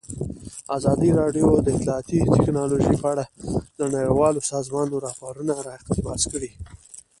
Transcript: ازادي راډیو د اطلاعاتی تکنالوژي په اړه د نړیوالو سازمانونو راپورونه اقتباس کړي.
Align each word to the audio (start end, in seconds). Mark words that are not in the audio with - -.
ازادي 0.77 1.09
راډیو 1.21 1.47
د 1.61 1.67
اطلاعاتی 1.77 2.17
تکنالوژي 2.35 2.95
په 3.01 3.07
اړه 3.13 3.23
د 3.79 3.81
نړیوالو 3.95 4.45
سازمانونو 4.53 5.03
راپورونه 5.05 5.53
اقتباس 5.77 6.21
کړي. 6.31 6.51